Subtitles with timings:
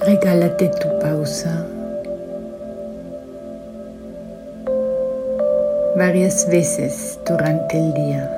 [0.00, 1.66] Regálate tu pausa
[5.96, 8.30] varias veces durante el día.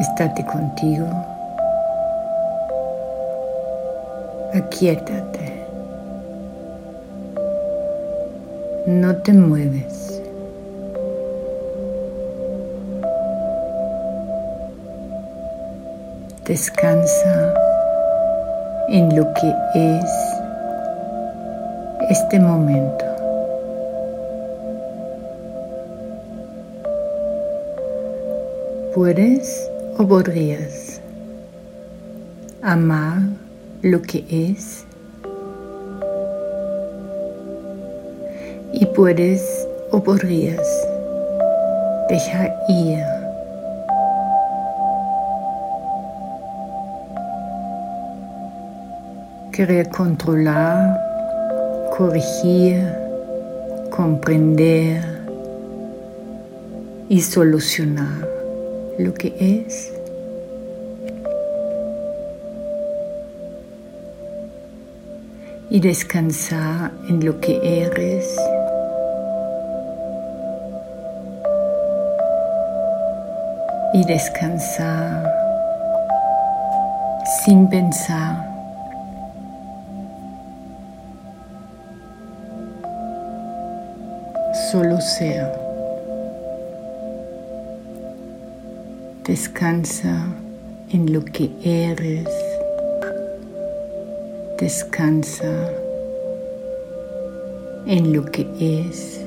[0.00, 1.06] Estate contigo.
[4.52, 5.64] Aquietate.
[8.86, 10.20] No te mueves.
[16.44, 17.65] Descansa
[18.88, 20.10] en lo que es
[22.10, 23.04] este momento.
[28.94, 31.00] Puedes o podrías
[32.62, 33.18] amar
[33.82, 34.84] lo que es
[38.72, 40.66] y puedes o podrías
[42.08, 43.15] dejar ir
[49.56, 51.00] querer controlar,
[51.96, 52.92] corregir,
[53.90, 55.02] comprender
[57.08, 58.28] y solucionar
[58.98, 59.94] lo que es.
[65.70, 68.36] Y descansar en lo que eres.
[73.94, 75.32] Y descansar
[77.42, 78.55] sin pensar.
[84.56, 85.52] Solo sea.
[89.26, 90.26] Descansa
[90.90, 92.26] en lo que eres.
[94.58, 95.70] Descansa
[97.86, 99.25] en lo que es.